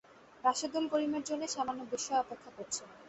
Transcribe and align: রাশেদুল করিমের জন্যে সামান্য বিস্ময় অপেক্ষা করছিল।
রাশেদুল 0.43 0.85
করিমের 0.93 1.23
জন্যে 1.25 1.47
সামান্য 1.47 1.81
বিস্ময় 1.91 2.21
অপেক্ষা 2.21 2.51
করছিল। 2.57 2.87